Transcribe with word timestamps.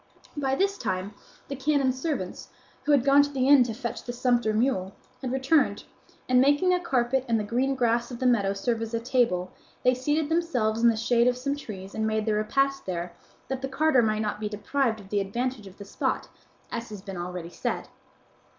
By 0.35 0.55
this 0.55 0.79
time 0.79 1.13
the 1.47 1.55
canon's 1.55 2.01
servants, 2.01 2.49
who 2.85 2.91
had 2.91 3.05
gone 3.05 3.21
to 3.21 3.29
the 3.29 3.47
inn 3.47 3.61
to 3.65 3.73
fetch 3.75 4.03
the 4.03 4.11
sumpter 4.11 4.51
mule, 4.51 4.93
had 5.21 5.31
returned, 5.31 5.83
and 6.27 6.41
making 6.41 6.73
a 6.73 6.79
carpet 6.79 7.23
and 7.27 7.39
the 7.39 7.43
green 7.43 7.75
grass 7.75 8.09
of 8.09 8.17
the 8.17 8.25
meadow 8.25 8.53
serve 8.53 8.81
as 8.81 8.95
a 8.95 8.99
table, 8.99 9.51
they 9.83 9.93
seated 9.93 10.27
themselves 10.27 10.81
in 10.81 10.89
the 10.89 10.97
shade 10.97 11.27
of 11.27 11.37
some 11.37 11.55
trees 11.55 11.93
and 11.93 12.07
made 12.07 12.25
their 12.25 12.37
repast 12.37 12.87
there, 12.87 13.13
that 13.47 13.61
the 13.61 13.69
carter 13.69 14.01
might 14.01 14.23
not 14.23 14.39
be 14.39 14.49
deprived 14.49 14.99
of 14.99 15.09
the 15.09 15.19
advantage 15.21 15.67
of 15.67 15.77
the 15.77 15.85
spot, 15.85 16.29
as 16.71 16.89
has 16.89 17.03
been 17.03 17.15
already 17.17 17.51
said. 17.51 17.87